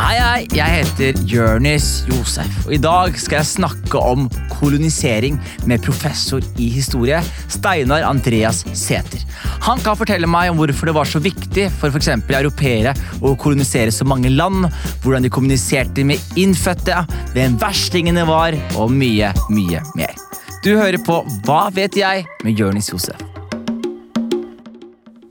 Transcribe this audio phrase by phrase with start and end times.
[0.00, 5.36] Hei, hei, jeg heter Jørnis Josef, og i dag skal jeg snakke om kolonisering
[5.68, 7.18] med professor i historie,
[7.52, 9.20] Steinar Andreas Sæther.
[9.66, 12.14] Han kan fortelle meg om hvorfor det var så viktig for f.eks.
[12.32, 14.70] europeere å kolonisere så mange land,
[15.04, 17.04] hvordan de kommuniserte med innfødte,
[17.36, 20.16] hvem verstingene var, og mye, mye mer.
[20.64, 22.24] Du hører på Hva vet jeg?
[22.40, 23.20] med Jørnis Josef.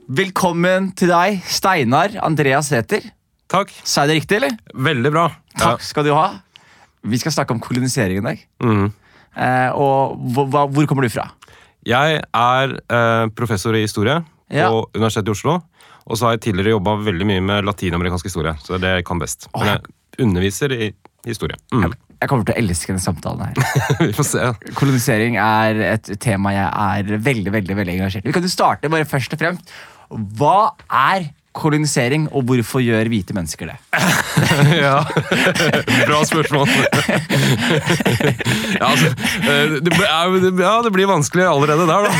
[0.06, 3.16] Velkommen til deg, Steinar Andreas Sæther.
[3.50, 3.72] Takk.
[3.82, 4.56] Sa jeg det riktig, eller?
[4.90, 5.26] Veldig bra.
[5.58, 6.26] Takk skal du ha.
[7.10, 8.42] Vi skal snakke om kolonisering i dag.
[8.62, 8.90] Mm.
[9.34, 10.20] Eh, og
[10.52, 11.28] hva, hvor kommer du fra?
[11.88, 14.18] Jeg er eh, professor i historie
[14.52, 14.68] Ja.
[14.68, 15.56] på Universitetet i Oslo.
[16.10, 18.54] Og så har jeg tidligere jobba veldig mye med latinamerikansk historie.
[18.62, 19.48] Så det det jeg kan best.
[19.56, 20.92] Men jeg underviser i
[21.26, 21.56] historie.
[21.72, 21.92] Mm.
[22.20, 23.76] Jeg kommer til å elske denne samtalen her.
[24.06, 24.48] Vi får se.
[24.76, 28.28] Kolonisering er et tema jeg er veldig veldig, veldig engasjert i.
[28.28, 29.72] Vi kan jo starte bare først og fremst.
[30.36, 33.76] Hva er kolonisering, og hvorfor gjør hvite mennesker det?
[34.84, 35.00] ja.
[36.06, 36.68] Bra spørsmål.
[38.78, 39.10] ja, altså,
[39.42, 42.10] eh, det, ja, det blir vanskelig allerede der, da.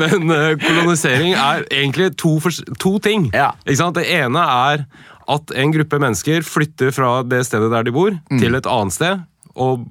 [0.00, 2.38] men eh, kolonisering er egentlig to,
[2.80, 3.28] to ting.
[3.36, 3.52] Ja.
[3.66, 4.86] Det ene er
[5.26, 9.24] at en gruppe mennesker flytter fra det stedet der de bor, til et annet sted.
[9.56, 9.86] Og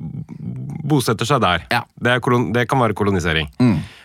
[0.86, 1.66] bosetter seg der.
[1.74, 1.82] Ja.
[1.98, 2.20] Det,
[2.54, 3.50] det kan være kolonisering.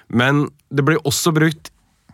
[0.08, 1.70] Men det blir også brukt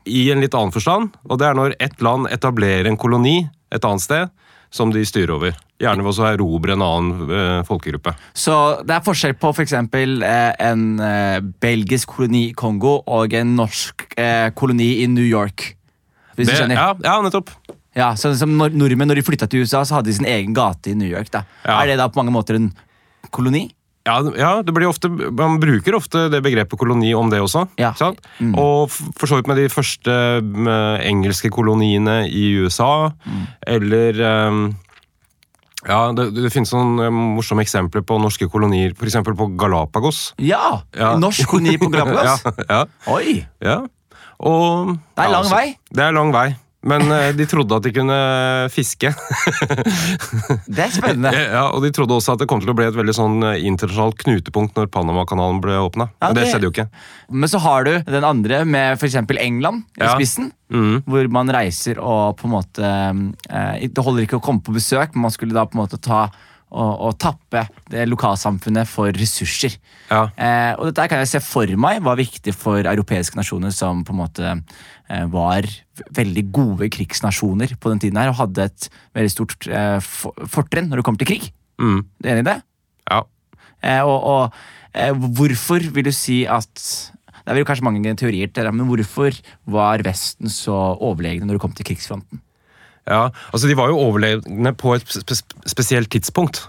[0.06, 3.40] i en litt annen forstand, og det er når ett land etablerer en koloni
[3.74, 4.28] et annet sted
[4.70, 5.54] som de styrer over.
[5.80, 8.12] Gjerne ved å erobre en annen eh, folkegruppe.
[8.36, 8.54] Så
[8.86, 9.72] det er forskjell på f.eks.
[9.76, 15.68] Eh, en eh, belgisk koloni i Kongo og en norsk eh, koloni i New York.
[16.36, 16.80] Hvis Det, du skjønner?
[16.80, 17.52] ja, ja, nettopp.
[17.96, 20.52] Ja, så som når, Nordmenn når de flytta til USA, så hadde de sin egen
[20.56, 21.30] gate i New York.
[21.32, 21.44] da.
[21.64, 21.78] Ja.
[21.82, 22.70] Er det da på mange måter en
[23.32, 23.70] koloni?
[24.06, 27.64] Ja, ja, det blir ofte, Man bruker ofte det begrepet koloni om det også.
[27.80, 27.92] Ja.
[27.98, 28.20] sant?
[28.54, 33.10] Og for så vidt med de første med engelske koloniene i USA,
[33.66, 34.68] eller um,
[35.86, 39.20] ja, Det, det finnes noen eh, morsomme eksempler på norske kolonier, f.eks.
[39.26, 40.32] på Galapagos.
[40.42, 40.80] Ja!
[40.96, 41.14] Ja.
[41.20, 42.42] Norsk koloni på Galapagos?
[42.46, 42.80] ja, ja,
[43.14, 43.42] Oi!
[43.62, 43.80] ja.
[44.36, 45.68] Og, Det er lang altså, vei.
[45.94, 46.48] Det er lang vei.
[46.86, 48.16] Men eh, de trodde at de kunne
[48.70, 49.10] fiske.
[50.68, 51.32] Det er spennende.
[51.56, 53.62] Ja, og de trodde også at det kom til å bli et veldig sånn eh,
[53.68, 56.08] internasjonalt knutepunkt når Panamakanalen ble åpna.
[56.22, 56.88] Ja, det det- skjedde jo ikke.
[57.30, 59.16] Men så har du den andre med f.eks.
[59.40, 60.14] England i Ja.
[60.14, 60.52] spissen.
[60.70, 61.02] Mm.
[61.06, 65.14] Hvor man reiser og på en måte eh, Det holder ikke å komme på besøk,
[65.14, 66.24] men man skulle da på en måte ta
[66.76, 69.74] og, å tappe det lokalsamfunnet for ressurser.
[70.10, 70.26] Ja.
[70.36, 74.12] Eh, og dette kan jeg se for meg var viktig for europeiske nasjoner som på
[74.14, 75.66] en måte eh, var
[76.20, 80.90] veldig gode krigsnasjoner på den tiden her, og hadde et veldig stort eh, for- fortrinn
[80.92, 81.48] når det kommer til krig.
[81.80, 81.98] Mm.
[82.22, 82.58] Er du enig i det?
[83.10, 83.22] ja.
[83.84, 84.54] Eh, og og
[84.96, 86.72] eh, hvorfor vil du si at
[87.46, 89.36] Det er vel kanskje mange teorier til det, men hvorfor
[89.70, 92.40] var Vesten så overlegne når det kom til krigsfronten?
[93.06, 95.12] Ja, altså De var jo overlevende på et
[95.66, 96.64] spesielt tidspunkt.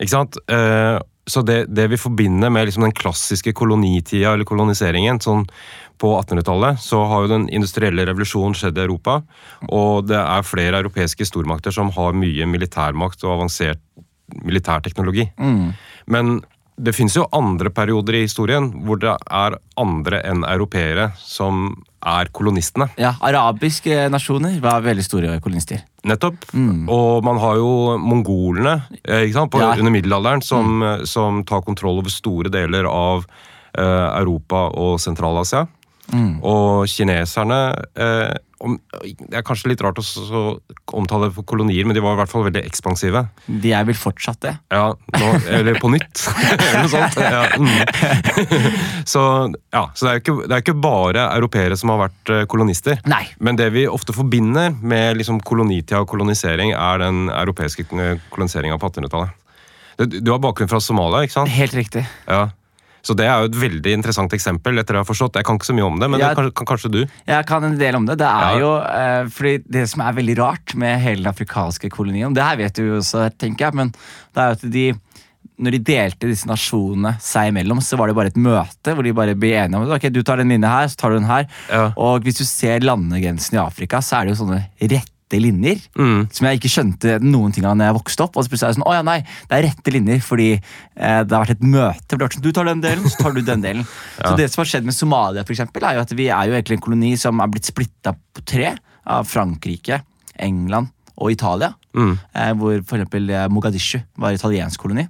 [0.00, 0.38] Ikke sant?
[0.48, 5.46] Eh, så det, det vi forbinder med liksom den klassiske kolonitida eller koloniseringen sånn
[6.00, 9.20] på 1800-tallet, så har jo den industrielle revolusjonen skjedd i Europa.
[9.72, 13.80] Og det er flere europeiske stormakter som har mye militærmakt og avansert
[14.44, 15.28] militærteknologi.
[16.10, 16.40] Men
[16.76, 21.68] det fins jo andre perioder i historien hvor det er andre enn europeere som
[22.04, 22.90] er kolonistene.
[23.00, 25.84] Ja, Arabiske nasjoner var veldig store kolonister.
[26.04, 26.50] Nettopp.
[26.52, 27.70] Og man har jo
[28.00, 28.74] mongolene
[29.04, 29.72] eh, på, Ja.
[29.78, 31.06] under middelalderen som, mm.
[31.06, 33.24] som tar kontroll over store deler av
[33.78, 35.66] eh, Europa og Sentral-Asia.
[36.44, 37.60] Og kineserne
[37.96, 38.34] eh,
[38.64, 40.42] om, Det er kanskje litt rart å så,
[40.96, 43.24] omtale for kolonier, men de var i hvert fall veldig ekspansive.
[43.48, 44.54] De er vel fortsatt det.
[44.72, 47.18] Ja, nå, Eller på nytt, eller noe sånt.
[47.20, 48.80] Ja, mm.
[49.08, 49.22] Så,
[49.74, 53.00] ja, så det er ikke, det er ikke bare europeere som har vært eh, kolonister.
[53.10, 53.24] Nei.
[53.44, 58.80] Men det vi ofte forbinder med liksom kolonitida og kolonisering, er den europeiske eh, koloniseringa
[58.80, 59.40] på 1800-tallet.
[60.00, 61.52] Du du har bakgrunn fra Somalia, ikke sant?
[61.54, 62.02] Helt riktig.
[62.26, 62.48] Ja.
[63.04, 64.78] Så det er jo et veldig interessant eksempel.
[64.80, 65.36] etter det Jeg har forstått.
[65.36, 67.00] Jeg kan ikke så mye om det, men jeg, det kan, kan kanskje du?
[67.28, 68.16] Jeg kan en del om det.
[68.22, 68.60] Det er Ja.
[68.62, 72.56] jo eh, fordi det som er veldig rart med hele den afrikanske kolonien Det her
[72.56, 74.86] vet du jo også, tenker jeg, men det er jo at de
[75.60, 79.12] når de delte disse nasjonene seg imellom, så var det bare et møte hvor de
[79.14, 81.44] bare ble enige om ok, du tar den linja her, så tar du den her.
[81.70, 81.84] Ja.
[82.00, 84.64] Og hvis du ser landegrensen i Afrika, så er det jo sånne
[85.34, 85.80] rette linjer.
[85.98, 86.26] Mm.
[86.32, 88.36] Som jeg ikke skjønte noen ting av når jeg vokste opp.
[88.36, 91.20] Og så plutselig er det sånn, å ja nei, det er rette linjer fordi eh,
[91.24, 92.18] det har vært et møte.
[92.18, 93.86] sånn, Du tar den delen, så tar du den delen.
[94.24, 96.56] Så det som har skjedd med Somalia, for eksempel, er jo at vi er jo
[96.56, 100.00] egentlig en koloni som er blitt splitta på tre av Frankrike,
[100.40, 101.74] England og Italia.
[101.94, 102.14] Mm.
[102.14, 105.06] Eh, hvor for eksempel eh, Mogadishu var italiensk koloni.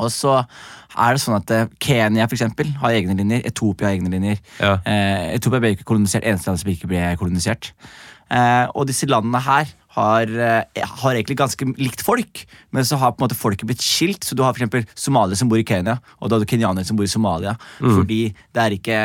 [0.00, 3.44] Og så er det sånn at eh, Kenya for eksempel, har egne linjer.
[3.48, 4.40] Etopia har egne linjer.
[4.60, 4.76] Ja.
[4.88, 7.72] Eh, Etopia ble ikke kolonisert, eneste land som ikke ble kolonisert.
[8.30, 13.12] Eh, og disse landene her har, eh, har egentlig ganske likt folk, men så har
[13.12, 14.22] på en måte folket blitt skilt.
[14.22, 16.96] Så du har eksempel somaliere som bor i Kenya, og da har du kenyanere som
[16.96, 17.56] bor i Somalia.
[17.80, 18.20] Fordi
[18.54, 19.00] det er ikke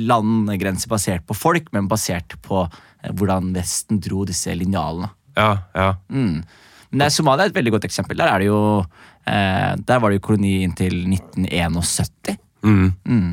[0.00, 5.12] landegrenser basert på folk, men basert på eh, hvordan Vesten dro disse linjalene.
[5.36, 5.94] Ja, ja.
[6.08, 6.44] Mm.
[6.94, 8.16] Men er Somalia er et veldig godt eksempel.
[8.16, 8.84] Der, er det jo,
[9.26, 12.38] eh, der var det jo koloni inntil 1971.
[12.64, 12.94] Mm.
[13.04, 13.32] Mm.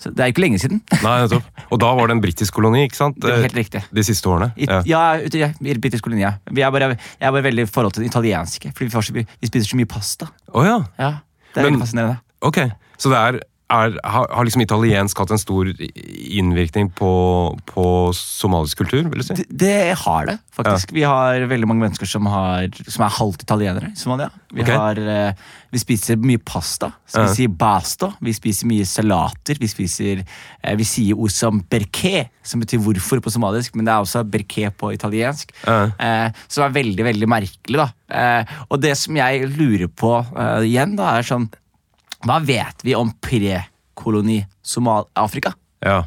[0.00, 0.78] Så det er ikke lenge siden.
[1.04, 1.44] Nei, nettopp.
[1.70, 3.18] Og da var det en britisk koloni, ikke sant?
[3.20, 3.82] Det er helt riktig.
[3.92, 4.50] De siste årene.
[4.56, 4.80] I, Ja.
[4.88, 6.22] ja, i britisk koloni.
[6.24, 6.32] Ja.
[6.50, 9.12] Vi er bare, jeg er bare veldig i forhold til det italienske, fordi vi, så,
[9.12, 10.30] vi spiser så mye pasta.
[10.54, 10.78] Oh, ja.
[10.98, 11.10] Ja,
[11.52, 12.18] Det er Men- veldig fascinerende.
[12.40, 12.58] Ok.
[12.96, 17.10] Så det er, er har, har liksom italiensk hatt en stor innvirkning på,
[17.70, 17.84] på
[18.16, 19.36] somalisk kultur, vil du si?
[19.38, 20.94] Det, det har det, faktisk.
[20.96, 24.30] Vi har veldig mange mennesker som, har, som er halvt italienere i Somalia.
[24.50, 24.74] Vi, okay.
[24.74, 26.90] har, eh, vi spiser mye pasta.
[27.06, 27.36] Så vi Ja.
[27.38, 28.12] sier basto.
[28.20, 29.60] Vi spiser mye salater.
[29.60, 33.94] Vi, spiser, eh, vi sier ord som berke, som betyr hvorfor på somalisk, men det
[33.94, 35.54] er også berke på italiensk.
[35.62, 35.92] Ja.
[35.94, 37.78] Eh, som er veldig, veldig merkelig.
[37.80, 37.88] da.
[38.68, 40.16] Og det som jeg lurer på
[40.66, 41.46] igjen, da, er sånn
[42.26, 45.54] Hva vet vi om prekoloni Somal-Afrika?
[45.84, 46.02] Ja.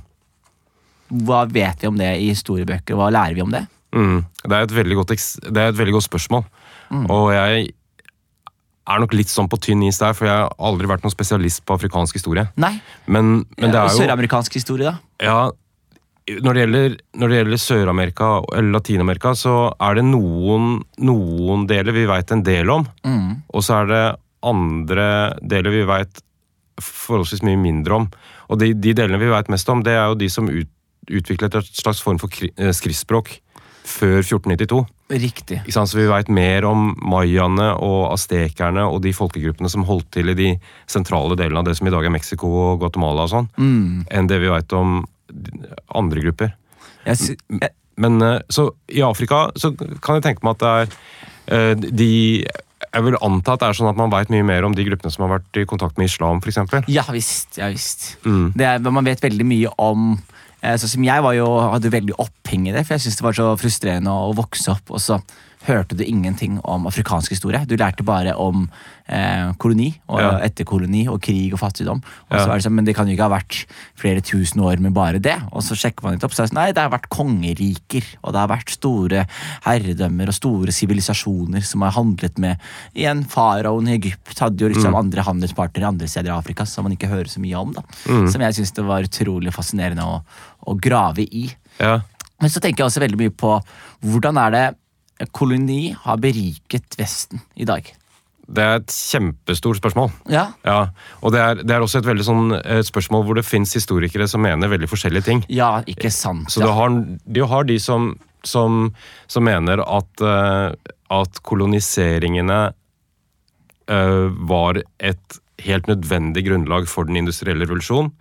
[1.13, 2.97] Hva vet vi om det i historiebøker?
[2.97, 3.65] Hva lærer vi om det?
[3.93, 4.19] Mm.
[4.43, 6.45] Det, er et veldig godt, det er et veldig godt spørsmål.
[6.93, 7.07] Mm.
[7.13, 7.65] Og jeg
[8.83, 11.63] er nok litt sånn på tynn is der, for jeg har aldri vært noen spesialist
[11.65, 12.45] på afrikansk historie.
[12.59, 12.75] Nei.
[13.05, 14.97] Men, men det og er Søramerikansk historie, da?
[15.23, 15.37] Ja,
[16.43, 22.31] når det gjelder, gjelder Sør-Amerika eller Latin-Amerika, så er det noen, noen deler vi veit
[22.31, 22.85] en del om.
[23.07, 23.41] Mm.
[23.51, 24.03] Og så er det
[24.43, 25.07] andre
[25.41, 26.21] deler vi veit
[26.81, 28.07] forholdsvis mye mindre om.
[28.51, 30.69] Og de, de delene vi veit mest om, det er jo de som ut,
[31.09, 33.35] utviklet et slags form for eh, skriftspråk
[33.83, 34.81] før 1492.
[35.13, 35.57] Riktig.
[35.75, 40.37] Så vi veit mer om mayaene og aztekerne og de folkegruppene som holdt til i
[40.39, 40.49] de
[40.89, 44.05] sentrale delene av det som i dag er Mexico og Guatemala og sånn, Mm.
[44.09, 45.03] enn det vi veit om
[45.93, 46.53] andre grupper.
[47.05, 50.87] Jeg, jeg, Men eh, så i Afrika så kan jeg tenke meg at det er
[51.53, 52.11] eh, de
[52.93, 55.13] Jeg vil anta at det er sånn at man veit mye mer om de gruppene
[55.13, 56.85] som har vært i kontakt med islam, f.eks.
[56.93, 57.57] ja visst.
[57.57, 58.13] Ja, visst.
[58.25, 58.51] Mm.
[58.53, 60.11] Det er, man vet veldig mye om
[60.61, 63.25] eh, Sånn som jeg var jo, hadde veldig oppheng i det, for jeg syntes det
[63.25, 65.19] var så frustrerende å vokse opp, og så
[65.63, 67.61] hørte du ingenting om afrikansk historie.
[67.65, 68.69] Du lærte bare om
[69.07, 70.31] eh, koloni og Ja.
[70.45, 72.01] etterkoloni og krig og fattigdom.
[72.31, 72.53] Og så Ja.
[72.55, 73.65] det sånn, Men det kan jo ikke ha vært
[73.95, 75.35] flere tusen år med bare det.
[75.51, 78.03] Og så sjekker man litt opp, så er det sånn, nei, det har vært kongeriker,
[78.23, 79.25] og det har vært store
[79.65, 82.57] herredømmer og store sivilisasjoner som har handlet med
[82.95, 86.93] Igjen, faraoen i Egypt hadde jo liksom andre handelspartnere andre steder i Afrika som man
[86.95, 87.73] ikke hører så mye om.
[87.73, 87.81] da.
[88.29, 90.21] Som jeg syns det var utrolig fascinerende å,
[90.67, 91.51] å grave i.
[91.79, 91.99] Ja.
[92.41, 93.61] Men så tenker jeg også veldig mye på
[94.03, 94.65] hvordan er det
[95.31, 97.87] koloni har beriket Vesten i dag.
[98.43, 100.09] Det er et kjempestort spørsmål.
[100.31, 100.89] Ja, Ja,
[101.21, 104.27] Og det er, det er også et veldig sånn et spørsmål hvor det fins historikere
[104.27, 105.45] som mener veldig forskjellige ting.
[105.47, 106.51] ja ikke sant.
[106.51, 106.89] Så du har,
[107.23, 108.91] du har de som, som,
[109.27, 110.75] som mener at, eh,
[111.09, 112.59] at koloniseringene
[113.89, 118.11] uh, var et helt nødvendig grunnlag for den industrielle revolusjon,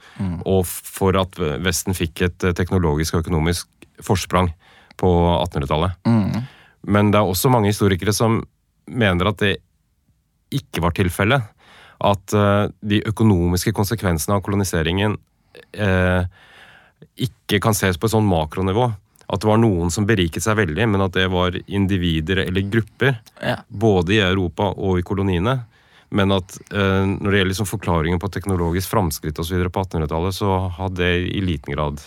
[0.47, 3.69] og for at Vesten fikk et eh, teknologisk og økonomisk
[4.05, 4.53] forsprang
[5.00, 5.11] på
[5.41, 5.97] 1800-tallet.
[6.06, 6.44] Mm.
[6.82, 8.40] Men det er også mange historikere som
[8.90, 9.56] mener at det
[10.52, 11.50] ikke var tilfellet.
[12.02, 15.17] At eh, de økonomiske konsekvensene av koloniseringen
[15.73, 16.25] eh,
[17.23, 18.88] ikke kan ses på et sånn makronivå.
[19.32, 23.20] At det var noen som beriket seg veldig, men at det var individer eller grupper.
[23.41, 23.60] Ja.
[23.69, 25.62] Både i Europa og i koloniene.
[26.12, 30.58] Men at eh, når det gjelder liksom forklaringen på teknologisk framskritt videre på 1800-tallet, så
[30.77, 32.03] hadde det i liten grad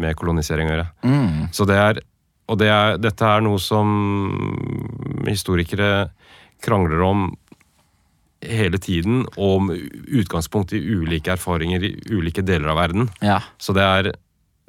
[0.00, 0.86] med kolonisering å gjøre.
[1.04, 1.42] Mm.
[1.52, 2.00] Så det er,
[2.50, 3.90] og det er, dette er noe som
[5.28, 6.08] historikere
[6.64, 7.28] krangler om
[8.42, 9.84] hele tiden, og med
[10.16, 13.10] utgangspunkt i ulike erfaringer i ulike deler av verden.
[13.22, 13.38] ja.
[13.60, 14.10] Så det er,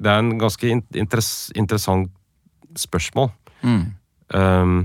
[0.02, 2.10] det er en ganske interess, interessant
[2.76, 3.30] spørsmål.
[3.62, 3.84] Mm.
[4.34, 4.76] Um,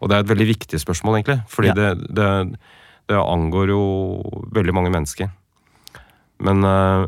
[0.00, 1.40] og det er et veldig viktig spørsmål, egentlig.
[1.48, 1.74] Fordi Ja.
[1.74, 2.58] det, det,
[3.08, 3.82] det angår jo
[4.52, 5.30] veldig mange mennesker.
[6.40, 7.06] Men uh,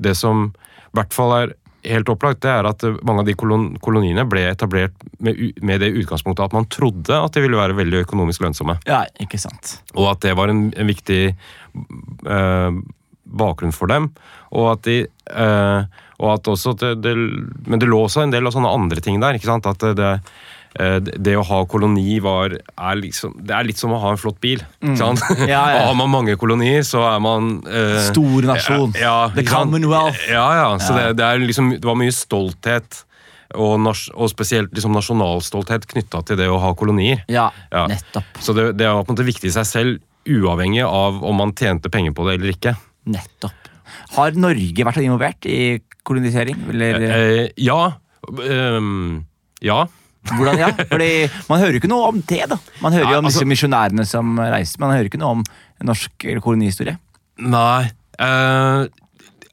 [0.00, 3.66] det som i hvert fall er helt opplagt, det er at mange av de kolon
[3.84, 8.02] koloniene ble etablert med, med det utgangspunktet at man trodde at de ville være veldig
[8.04, 8.78] økonomisk lønnsomme.
[8.88, 9.78] ja, ikke sant.
[9.94, 12.80] Og at det var en, en viktig eh,
[13.24, 14.10] bakgrunn for dem.
[14.54, 17.14] Og at de eh, og at også det, det,
[17.66, 19.36] Men det lå også en del av sånne andre ting der.
[19.36, 19.66] ikke sant?
[19.66, 20.12] At det,
[20.74, 24.18] det eh, å ha koloni var er liksom, Det er litt som å ha en
[24.18, 24.62] flott bil.
[24.82, 24.96] Mm.
[24.98, 25.12] Ja,
[25.46, 25.60] ja.
[25.78, 28.94] Og har man mange kolonier, så er man eh, Stor nasjon.
[28.98, 29.44] Ja, The?
[29.46, 30.18] Commonwealth.
[30.30, 30.68] Ja, ja.
[30.82, 33.04] Så Det, det, er liksom, det var mye stolthet,
[33.54, 37.22] og, nas, og spesielt liksom nasjonalstolthet knytta til det å ha kolonier.
[37.30, 37.86] Ja, Ja.
[37.90, 38.42] nettopp.
[38.42, 41.52] Så det, det var på en måte viktig i seg selv, uavhengig av om man
[41.54, 42.74] tjente penger på det eller ikke.
[43.14, 43.70] Nettopp.
[44.16, 45.58] Har Norge vært involvert i
[46.02, 46.56] kolonisering?
[46.72, 47.04] Eller?
[47.04, 47.92] Eh, ja.
[48.26, 49.26] Um,
[49.62, 49.84] ja.
[50.30, 50.70] Hvordan, ja?
[50.88, 51.10] Fordi
[51.50, 52.58] Man hører jo ikke noe om det, da.
[52.80, 55.44] Man hører jo om altså- disse misjonærene som reiste, man hører ikke noe om
[55.84, 56.98] norsk kolonihistorie.
[57.44, 58.86] Nei Uh,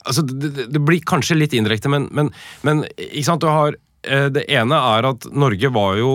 [0.06, 2.32] Altså, det, det- blir kanskje litt indirekte, men, men,
[2.66, 6.12] men ikke sant, du har uh, Det ene er at Norge var jo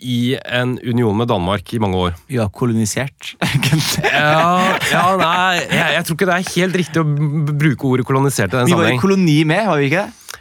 [0.00, 2.14] i en union med Danmark i mange år.
[2.32, 3.34] Ja, kolonisert.
[4.00, 7.04] Ja, ja nei, jeg, jeg tror ikke det er helt riktig å
[7.52, 10.39] bruke ordet kolonisert i den vi var i koloni med, var vi ikke det?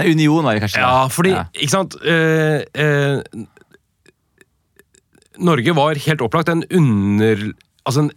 [0.00, 0.80] Nei, Union var det kanskje.
[0.82, 1.08] Ja, da.
[1.12, 1.44] fordi, Ja.
[1.54, 3.20] ikke sant eh, eh,
[5.40, 7.50] Norge var helt opplagt en under...
[7.88, 8.10] Altså en,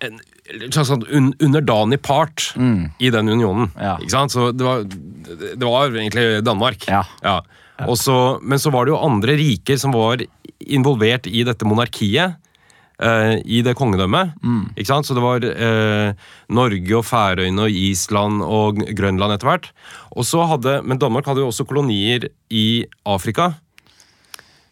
[0.00, 3.68] en slags sånn un, underdanig part i den unionen.
[3.74, 3.80] Mm.
[3.84, 3.96] Ja.
[4.00, 4.32] Ikke sant?
[4.32, 6.86] Så det var, det var egentlig Danmark.
[6.88, 7.02] Ja.
[7.24, 7.40] Ja.
[7.88, 10.20] Også, men så var det jo andre riker som var
[10.60, 12.36] involvert i dette monarkiet.
[13.00, 14.36] Eh, I det kongedømmet.
[14.42, 14.62] Mm.
[14.76, 15.08] Ikke sant?
[15.08, 16.12] Så det var eh,
[16.52, 19.70] Norge og Færøyene og Island og Grønland etter hvert.
[20.12, 23.52] Og så hadde, men Danmark hadde jo også kolonier i Afrika.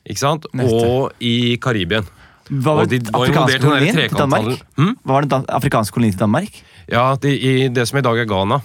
[0.09, 0.49] Ikke sant?
[0.57, 0.79] Neste.
[0.79, 2.07] Og i Karibien.
[2.49, 4.47] Hva var det afrikanske kolonien til Danmark?
[4.49, 4.61] trekanthandelen.
[4.79, 4.95] Hm?
[5.05, 6.61] Hva var det afrikanske kolonien til Danmark?
[6.89, 8.63] Ja, de, i det som i dag er Ghana.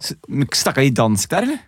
[0.00, 1.58] Snakka de dansk der, eller?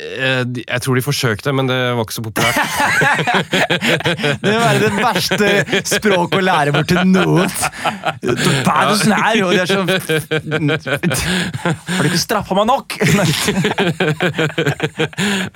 [0.00, 2.56] Eh, Jeg tror de forsøkte, men det var ikke så populært.
[4.40, 5.48] Det vil være det verste
[5.88, 7.50] språket å lære bort til noen.
[8.20, 9.88] Her, og de er sånn
[11.90, 12.96] Har du ikke straffa meg nok?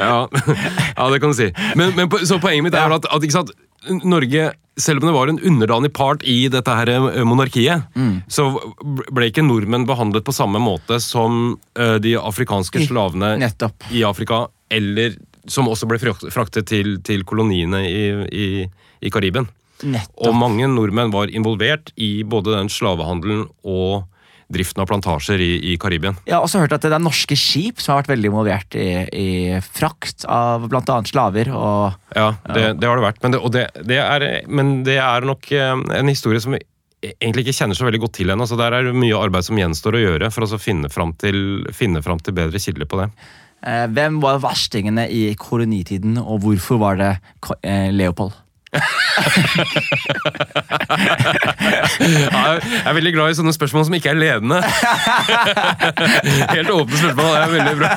[0.04, 1.48] Ja, ja det kan du si.
[1.78, 3.52] Men, men så poenget mitt er at, at sant,
[4.05, 8.23] Norge, selv om det var en underdanig part i dette her eh, monarkiet, Mm.
[8.29, 8.49] så
[9.12, 14.47] ble ikke nordmenn behandlet på samme måte som eh, de afrikanske slavene I, i Afrika,
[14.71, 18.47] eller som også ble fraktet til, til koloniene i, i,
[19.05, 19.47] i Karibien.
[19.85, 20.26] Nettopp.
[20.29, 24.05] Og mange nordmenn var involvert i både den slavehandelen og
[24.52, 26.18] driften av plantasjer i, i Karibien.
[26.28, 28.88] Jeg har også hørt at det er norske skip som har vært veldig involvert i,
[29.14, 29.28] i
[29.64, 31.00] frakt av bl.a.
[31.08, 31.50] slaver.
[31.54, 33.22] og Ja, det, det har det vært.
[33.24, 36.56] Men det, og det, det er, men det er nok eh, en historie som
[37.04, 38.46] egentlig ikke kjenner så veldig godt til ennå.
[38.48, 41.64] Så der er det mye arbeid som gjenstår å gjøre for å finne fram til,
[41.76, 43.10] finne fram til bedre kilder på det.
[43.66, 47.12] eh, Hvem var verstingene i kolonitiden, og hvorfor var det
[47.60, 48.36] eh, Leopold?
[52.04, 54.59] Jeg er veldig glad i sånne spørsmål som ikke er ledende.
[56.54, 57.31] Helt åpne spørsmål.
[57.31, 57.90] Det er veldig bra.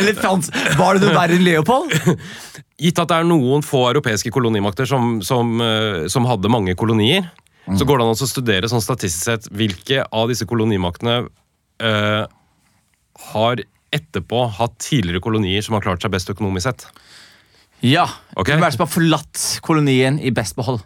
[0.00, 1.94] Eller Frans, var det noe verre enn Leopold?
[2.84, 7.28] Gitt at det er noen få europeiske kolonimakter som, som, eh, som hadde mange kolonier,
[7.78, 12.24] så går det an å studere sånn statistisk sett hvilke av disse kolonimaktene øh,
[13.32, 13.62] har
[13.94, 16.84] etterpå hatt tidligere kolonier som har klart seg best økonomisk sett.
[17.84, 18.06] Ja.
[18.34, 18.54] Okay?
[18.54, 20.80] Hvem er det som har forlatt kolonien i best behold?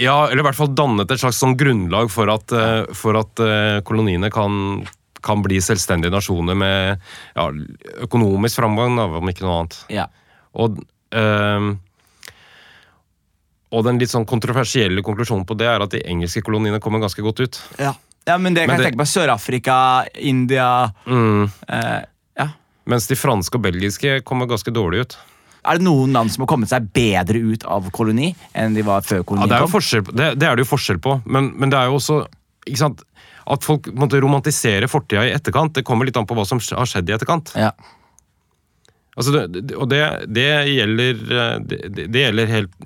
[0.00, 3.42] Ja, eller i hvert fall dannet et slags sånn grunnlag for at, eh, for at
[3.44, 4.86] eh, koloniene kan,
[5.26, 7.02] kan bli selvstendige nasjoner med
[7.36, 7.48] ja,
[8.06, 9.76] økonomisk framgang, om ikke noe annet.
[9.92, 10.06] Ja.
[10.56, 10.78] Og,
[11.12, 11.66] øh,
[13.70, 17.22] og den litt sånn kontroversielle konklusjonen på det er at de engelske koloniene kommer ganske
[17.26, 17.60] godt ut.
[17.78, 17.92] Ja.
[18.38, 19.10] men det kan Men jeg det- tenke på.
[19.10, 20.70] Sør-Afrika, India
[21.06, 22.00] eh,
[22.38, 22.48] Ja.
[22.86, 25.18] Mens de franske og belgiske kommer ganske dårlig ut.
[25.64, 29.02] Er det noen land som har kommet seg bedre ut av koloni enn de var
[29.04, 30.16] før Ja, kolonien det, er kom?
[30.16, 32.20] det, det er det jo forskjell på, men, men det er jo også
[32.66, 33.02] ikke sant,
[33.50, 36.86] At folk måtte romantisere fortida i etterkant, det kommer litt an på hva som har
[36.86, 37.50] skjedd i etterkant.
[37.58, 37.72] Ja.
[39.18, 40.00] Altså det, det- og det,
[40.32, 41.22] det, gjelder,
[41.66, 42.76] det, det- det gjelder helt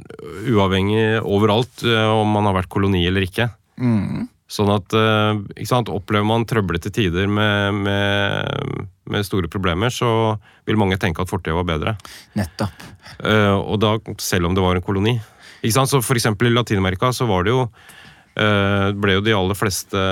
[0.48, 3.50] uavhengig overalt eh, om man har vært koloni eller ikke.
[3.78, 4.24] Mm.
[4.50, 10.36] Sånn at eh, ikke sant, Opplever man trøblete tider med, med, med store problemer, så
[10.68, 11.96] vil mange tenke at fortida var bedre.
[12.36, 12.84] Nettopp.
[13.24, 15.16] Uh, og da selv om det var en koloni.
[15.62, 15.92] Ikke sant?
[15.92, 20.04] Så for eksempel i Latin-Amerika så var det jo uh, ble jo de aller fleste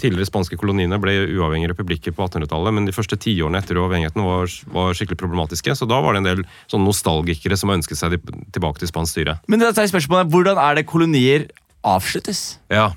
[0.00, 4.52] tidligere spanske koloniene ble uavhengige republikker på 1800-tallet, men de første tiårene etter uavhengigheten var,
[4.76, 5.76] var skikkelig problematiske.
[5.76, 9.16] Så da var det en del sånn nostalgikere som ønsket seg de- tilbake til spansk
[9.16, 9.38] styre.
[9.48, 11.48] Men det er jeg spørsmålet, hvordan er det kolonier
[11.84, 12.58] avsluttes?
[12.72, 12.90] Ja.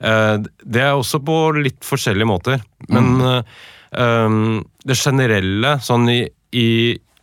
[0.00, 2.62] Eh, Det er også på litt forskjellige måter.
[2.88, 3.42] Men eh,
[3.98, 6.20] um, det generelle sånn i,
[6.54, 6.68] i,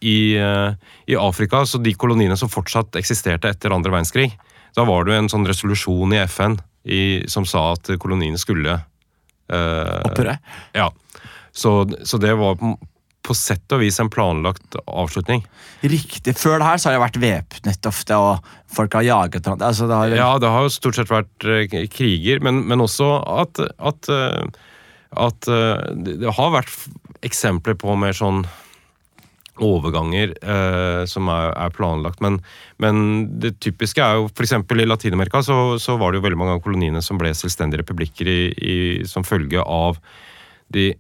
[0.02, 0.72] i, eh,
[1.08, 4.32] i Afrika, så de koloniene som fortsatt eksisterte etter andre verdenskrig,
[4.76, 6.56] da var det jo en sånn resolusjon i FN
[6.88, 8.78] i, som sa at koloniene skulle
[9.52, 10.38] eh, Opphøre?
[10.78, 10.90] Ja.
[11.52, 12.72] Så, så det var på,
[13.22, 15.44] på sett og vis en planlagt avslutning.
[15.86, 16.34] Riktig.
[16.40, 19.51] Før det her så har det vært væpnet ofte, og folk har jaget.
[19.54, 23.12] Altså, det har, Ja, det har jo stort sett vært eh, kriger, men, men også
[23.44, 24.66] at, at, eh,
[25.28, 26.90] at eh, det har vært
[27.22, 28.44] eksempler på mer sånn
[29.62, 32.22] overganger eh, som er, er planlagt.
[32.24, 32.40] Men,
[32.82, 33.04] men
[33.42, 34.56] det typiske er jo f.eks.
[34.58, 38.32] i Latin-Amerika så, så var det jo veldig mange av koloniene som ble selvstendige republikker
[38.32, 38.78] i, i,
[39.10, 40.00] som følge av
[40.74, 40.92] de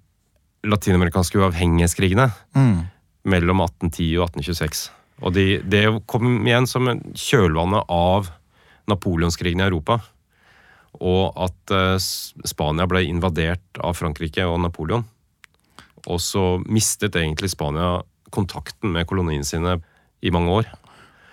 [0.67, 2.31] latinamerikanske uavhengighetskrigene.
[2.55, 2.81] Mm.
[3.23, 4.89] mellom 1810 og 1826.
[5.21, 8.31] Og de, det kom igjen som kjølvannet av
[8.89, 9.99] napoleonskrigen i Europa.
[10.97, 12.01] Og at eh,
[12.49, 15.05] Spania ble invadert av Frankrike og Napoleon.
[16.09, 17.99] Og så mistet egentlig Spania
[18.33, 19.77] kontakten med koloniene sine
[20.21, 20.71] i mange år.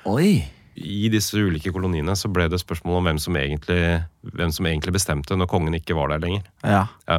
[0.09, 0.45] Oi!
[0.79, 3.81] I disse ulike koloniene så ble det spørsmål om hvem som egentlig,
[4.37, 6.45] hvem som egentlig bestemte når kongen ikke var der lenger.
[6.63, 6.85] Ja.
[7.09, 7.19] Ja.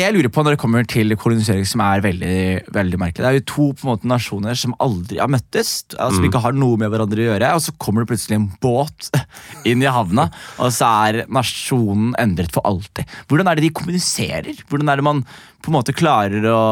[0.00, 2.36] Det jeg lurer på når det kommer til kolonisering som er veldig,
[2.72, 6.16] veldig merkelig, det er jo to på en måte nasjoner som aldri har møttes, altså
[6.16, 9.10] som ikke har noe med hverandre å gjøre, og så kommer det plutselig en båt
[9.68, 13.12] inn i havna, og så er nasjonen endret for alltid.
[13.28, 14.64] Hvordan er det de kommuniserer?
[14.72, 15.22] Hvordan er det man
[15.60, 16.64] på en måte klarer å,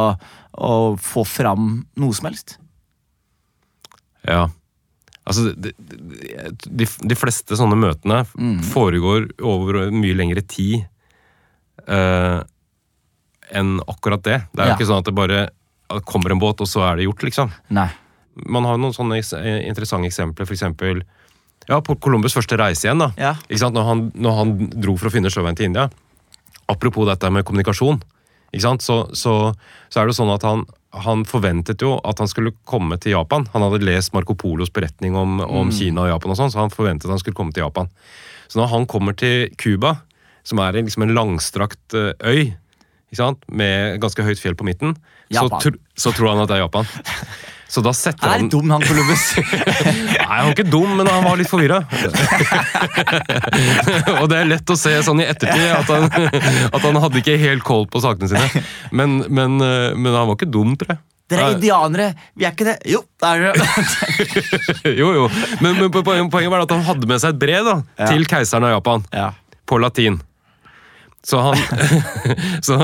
[0.57, 1.71] å få fram
[2.01, 2.57] noe som helst?
[4.25, 4.47] Ja.
[5.29, 8.25] Altså, de, de, de fleste sånne møtene
[8.73, 10.87] foregår over mye lengre tid
[11.85, 12.39] eh,
[13.53, 14.43] enn akkurat det.
[14.53, 14.77] Det er jo Ja.
[14.77, 15.49] ikke sånn at det bare
[16.05, 17.51] kommer en båt, og så er det gjort, liksom.
[17.71, 17.89] Nei.
[18.47, 21.03] Man har jo noen sånne eh, interessante eksempler, eksempel
[21.69, 22.99] ja, på Columbus første reise igjen.
[22.99, 23.11] da.
[23.17, 23.35] Ja.
[23.49, 23.75] Ikke sant?
[23.75, 25.89] Når, han, når han dro for å finne sjøveien til India.
[26.69, 28.03] Apropos dette med kommunikasjon,
[28.53, 28.83] ikke sant?
[28.85, 29.55] Så, så,
[29.89, 33.47] så er det sånn at han, han forventet jo at han skulle komme til Japan.
[33.55, 36.73] Han hadde lest Marco Polos beretning om, om Kina og Japan, og sånn, så han
[36.73, 37.89] forventet han skulle komme til Japan.
[38.49, 39.99] Så når han kommer til Cuba,
[40.45, 42.55] som er liksom en langstrakt eh, øy?
[43.49, 44.97] Med ganske høyt fjell på midten,
[45.33, 46.87] så, tr så tror han at det er Japan.
[47.69, 49.25] Så da setter Han er han dum, han Columbus.
[49.37, 51.83] Nei, han var ikke dum, men han var litt forvirra.
[54.23, 56.09] og det er lett å se sånn i ettertid at han,
[56.73, 58.49] at han hadde ikke helt kål på sakene sine.
[58.89, 61.01] Men, men, eh, men han var ikke dum, tror jeg.
[61.29, 62.07] Dere er indianere,
[62.41, 62.79] vi er ikke det.
[62.89, 63.53] Jo, det er det.
[65.03, 65.29] jo, jo.
[65.61, 68.09] Men, men poenget var at han hadde med seg et brev da, Ja.
[68.09, 69.05] til keiseren av Japan.
[69.13, 69.29] Ja.
[69.69, 70.17] På latin.
[71.29, 71.57] Så han,
[72.63, 72.79] så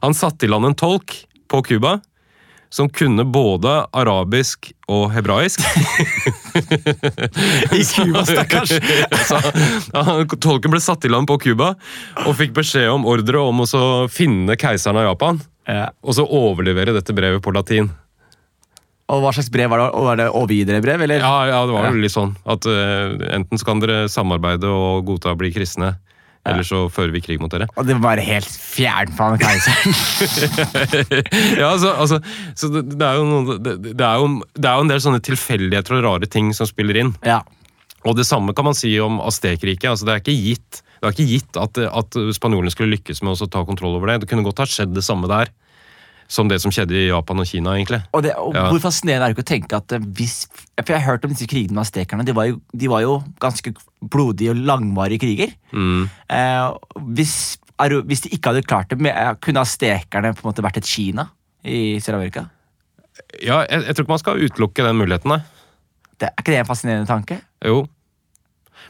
[0.00, 1.16] han satte i land en tolk
[1.50, 1.98] på Cuba.
[2.70, 5.58] Som kunne både arabisk og hebraisk.
[7.74, 8.76] I Cuba, stakkars.
[10.44, 11.72] Tolken ble satt i land på Cuba
[12.22, 15.42] og fikk beskjed om ordre om å finne keiseren av Japan.
[15.66, 15.88] Ja.
[16.06, 17.90] Og så overlevere dette brevet på latin.
[19.10, 19.88] Og hva slags brev var det?
[20.06, 21.26] Var det overgi-dere-brev, eller?
[21.26, 25.08] Ja, ja det var jo litt sånn at uh, enten så kan dere samarbeide og
[25.08, 25.96] godta å bli kristne,
[26.48, 27.68] eller så fører vi krig mot dere.
[27.76, 29.96] Og det var bare helt fjern fra keiseren.
[31.60, 32.20] ja, altså, altså
[32.56, 35.98] så det, det, er noe, det, er jo, det er jo en del sånne tilfeldigheter
[35.98, 37.16] og rare ting som spiller inn.
[37.26, 37.42] ja.
[38.08, 39.90] Og det samme kan man si om Aztekriket.
[39.90, 43.36] Altså, det er ikke gitt, det er ikke gitt at, at spanjolene skulle lykkes med
[43.36, 44.22] å ta kontroll over det.
[44.22, 45.52] Det kunne godt ha skjedd det samme der
[46.30, 47.72] som det som skjedde i Japan og Kina.
[47.74, 47.98] egentlig.
[48.14, 48.68] Og, det, og Ja.
[48.70, 50.36] Hvor fascinerende er det ikke å tenke at eh, hvis
[50.78, 52.24] For jeg har hørt om disse krigene med aztekerne.
[52.24, 52.34] De,
[52.78, 55.52] de var jo ganske blodige og langvarige kriger.
[55.74, 56.06] Mm.
[56.30, 57.34] Eh, hvis,
[58.06, 61.26] hvis de ikke hadde klart det, eh, kunne aztekerne på en måte vært et Kina
[61.66, 62.46] i Sør-Amerika?
[63.42, 65.40] Ja, jeg, jeg tror ikke man skal utelukke den muligheten, nei.
[66.20, 67.40] Det, er ikke det en fascinerende tanke?
[67.66, 67.82] Jo.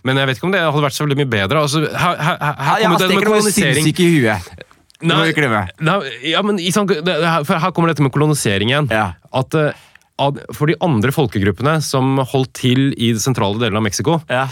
[0.07, 1.63] Men jeg vet ikke om det hadde vært så veldig mye bedre.
[1.67, 3.81] Altså, her, her, her, her Ja, kommer det var jo kolonisering.
[3.81, 4.67] sinnssyke i huet.
[5.03, 5.33] Nei,
[5.81, 8.89] nei, ja, men i sånn- det, her, her kommer dette med kolonisering igjen.
[8.93, 9.13] Ja.
[9.33, 9.73] At eh,
[10.21, 14.49] ad- For de andre folkegruppene som holdt til i de sentrale delene av Mexico, Ja.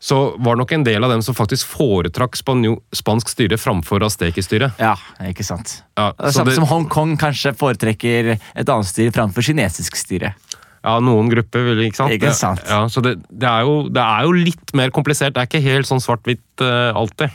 [0.00, 4.00] så var det nok en del av dem som faktisk foretrakk spanjo, spansk styre framfor
[4.04, 4.72] aztekerstyre.
[4.78, 4.94] ja,
[5.28, 5.82] ikke sant.
[5.96, 10.34] Ja, Det er Samme det- som Hongkong kanskje foretrekker et annet styre framfor kinesisk styre.
[10.84, 12.10] Ja, noen grupper ikke sant?
[12.12, 12.60] Ikke sant.
[12.68, 15.32] Ja, så det, det, er jo, det er jo litt mer komplisert.
[15.32, 17.30] Det er ikke helt sånn svart-hvitt uh, alltid.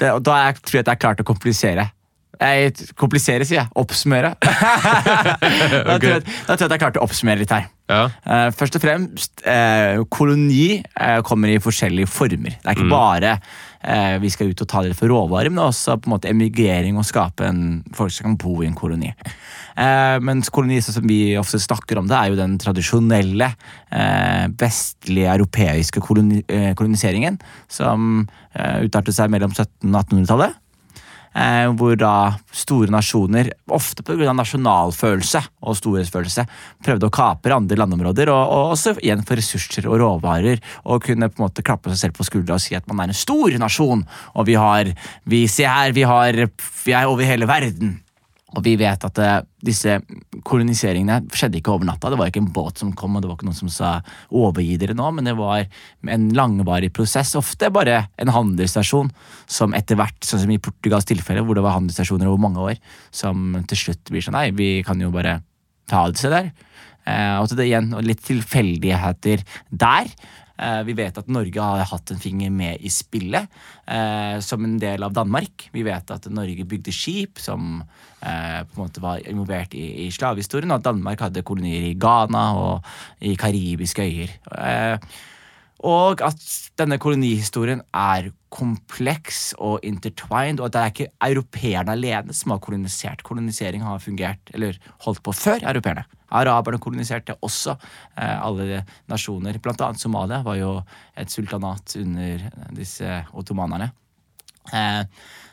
[0.00, 1.90] Det, og da tror jeg at jeg er klar å komplisere.
[2.40, 3.72] Jeg, kompliserer, sier jeg.
[3.76, 4.32] Oppsummere.
[4.40, 7.68] da, tror jeg, da tror jeg at jeg er klar å oppsummere litt her.
[7.90, 8.04] Ja.
[8.24, 12.54] Uh, først og fremst, uh, koloni uh, kommer i forskjellige former.
[12.54, 13.34] Det er ikke bare
[13.80, 16.98] eh, vi skal ut og ta det for råvarer, men også på en måte emigrering
[17.00, 17.62] og skape en,
[17.96, 19.12] folk som kan bo i en koloni.
[20.20, 23.48] Mens koloni som vi ofte snakker om det, er jo den tradisjonelle
[24.60, 26.42] vestlige europeiske koloni,
[26.76, 27.38] koloniseringen
[27.72, 30.58] som utartet seg mellom 1700- og 1800-tallet.
[31.30, 34.32] Eh, hvor da store nasjoner, ofte pga.
[34.34, 36.42] nasjonalfølelse og storhetsfølelse,
[36.82, 41.30] prøvde å kapre andre landområder, og, og også igjen for ressurser og råvarer, og kunne
[41.30, 43.54] på en måte klappe seg selv på skuldra og si at man er en stor
[43.62, 44.02] nasjon,
[44.34, 44.90] og vi har
[45.22, 46.34] vi, Se her, vi, har,
[46.84, 48.00] vi er over hele verden.
[48.56, 49.40] Og vi vet at eh,
[50.40, 52.10] disse koloniseringene skjedde ikke over natta.
[52.10, 54.78] Det var ikke en båt som kom, og det var ikke noen som sa 'overgi
[54.78, 55.66] dere nå', men det var
[56.06, 57.34] en langvarig prosess.
[57.34, 59.10] Ofte bare en handelsstasjon
[59.46, 62.76] som etter hvert, sånn som i Portugals tilfelle, hvor det var handelsstasjoner over mange år,
[63.10, 65.42] som til slutt blir sånn Nei, vi kan jo bare
[65.88, 66.52] ta det seg der.
[67.06, 70.06] Eh, og så det igjen og litt tilfeldigheter der.
[70.60, 73.48] Eh, vi vet at Norge har hatt en finger med i spillet
[73.86, 75.70] eh, som en del av Danmark.
[75.72, 80.10] Vi vet at Norge bygde skip som eh, på en måte var involvert i, i
[80.12, 82.92] slavehistorien, og at Danmark hadde kolonier i Ghana og
[83.24, 84.36] i karibiske øyer.
[85.86, 86.42] Og at
[86.76, 92.60] denne kolonihistorien er kompleks og intertwined, og at det er ikke europeerne alene som har
[92.60, 93.22] kolonisert.
[93.24, 96.04] Kolonisering har fungert, eller holdt på før europeerne.
[96.30, 99.58] Araberne koloniserte også eh, alle nasjoner.
[99.62, 100.74] Blant annet Somalia var jo
[101.18, 102.44] et sultanat under
[102.76, 103.90] disse ottomanerne.
[104.74, 105.02] Eh,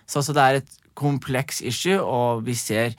[0.06, 2.98] så, så det er et kompleks issue, og vi ser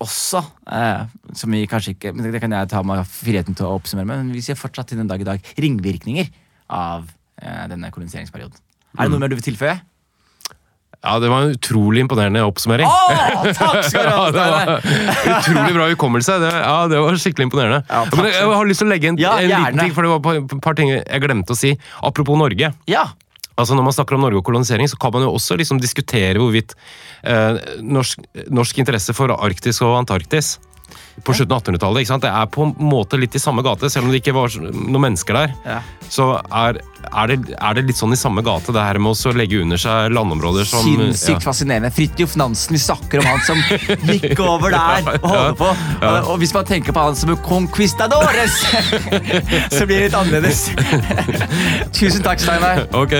[0.00, 0.40] også,
[0.72, 1.02] eh,
[1.36, 4.22] som vi kanskje ikke men Det kan jeg ta meg friheten til å oppsummere med,
[4.24, 6.30] men vi ser fortsatt til den dag i dag ringvirkninger
[6.70, 7.06] av
[7.42, 8.58] eh, denne koloniseringsperioden.
[8.98, 9.78] Er det noe mer du vil tilføye?
[11.00, 12.84] Ja, Det var en utrolig imponerende oppsummering.
[12.84, 14.26] Åh, takk skal du ha!
[14.30, 16.36] Ja, det var Utrolig bra hukommelse.
[16.42, 17.80] Det, ja, det var skikkelig imponerende.
[17.88, 20.04] Ja, Men jeg, jeg har lyst til å legge en, Ja, en liten ting, for
[20.04, 21.72] det var et par ting jeg glemte å si.
[22.04, 22.72] Apropos Norge.
[22.90, 23.06] Ja.
[23.56, 26.40] Altså Når man snakker om Norge og kolonisering, så kan man jo også liksom diskutere
[26.40, 26.76] hvorvidt
[27.24, 28.20] eh, norsk,
[28.52, 30.58] norsk interesse for Arktis og Antarktis
[31.24, 32.02] på slutten av 1800-tallet.
[32.02, 32.24] ikke sant?
[32.24, 35.04] Det er på en måte litt i samme gate, selv om det ikke var noen
[35.06, 35.54] mennesker der.
[35.66, 35.80] Ja.
[36.10, 39.34] Så er, er, det, er det litt sånn i samme gate, det her med å
[39.36, 41.92] legge under seg landområder som Sinnssykt fascinerende.
[41.94, 43.60] Fridtjof Nansen, vi snakker om han som
[44.10, 45.70] gikk over der og holder på.
[46.00, 48.60] Og, og hvis man tenker på han som conquistadores,
[49.76, 50.66] så blir det litt annerledes.
[52.00, 52.86] Tusen takk, Steinar.
[52.96, 53.16] Ok,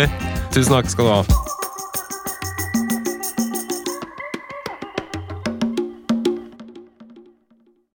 [0.55, 1.59] tusen takk skal du ha.